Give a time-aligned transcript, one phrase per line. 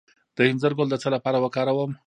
[0.35, 1.91] د انځر ګل د څه لپاره وکاروم؟